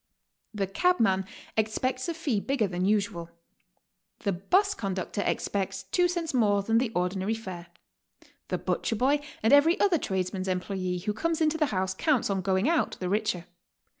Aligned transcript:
The 0.51 0.65
cabman 0.65 1.25
expects 1.55 2.09
a 2.09 2.15
fee 2.15 2.39
bigger 2.39 2.65
than 2.65 2.85
usual. 2.85 3.29
The 4.21 4.31
bus 4.31 4.73
conductor 4.73 5.21
expects 5.23 5.83
two 5.83 6.07
cents 6.07 6.33
more 6.33 6.63
than 6.63 6.79
the 6.79 6.89
ordinary 6.95 7.35
fare. 7.35 7.67
The 8.47 8.57
butcher 8.57 8.95
boy 8.95 9.21
and 9.43 9.53
every 9.53 9.79
other 9.79 9.99
tradesman's 9.99 10.47
employe 10.47 10.97
who 11.05 11.13
co*mes 11.13 11.39
into 11.39 11.59
the 11.59 11.67
house 11.67 11.93
counts 11.93 12.31
on 12.31 12.41
going 12.41 12.67
out 12.67 12.97
the 12.99 13.09
richer. 13.09 13.45